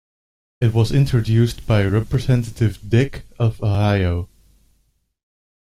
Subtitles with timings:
[0.59, 4.29] It was introduced by Representative Dick of Ohio.